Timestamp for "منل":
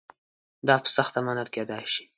1.25-1.47